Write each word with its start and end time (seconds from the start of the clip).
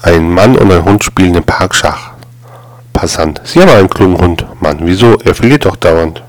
Ein 0.00 0.30
Mann 0.30 0.56
und 0.56 0.72
ein 0.72 0.84
Hund 0.84 1.04
spielen 1.04 1.34
im 1.34 1.44
Park 1.44 1.74
Schach. 1.74 2.12
Passant. 2.92 3.40
Sie 3.44 3.60
haben 3.60 3.70
einen 3.70 3.90
klugen 3.90 4.18
Hund. 4.18 4.46
Mann, 4.60 4.78
wieso? 4.80 5.18
Er 5.24 5.34
verliert 5.34 5.64
doch 5.64 5.76
dauernd. 5.76 6.22